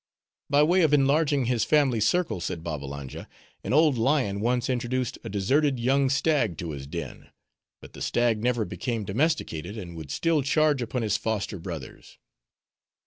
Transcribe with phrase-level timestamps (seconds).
[0.49, 3.27] "By way of enlarging his family circle," said Babbalanja,
[3.63, 7.29] "an old lion once introduced a deserted young stag to his den;
[7.81, 12.17] but the stag never became domesticated, and would still charge upon his foster brothers.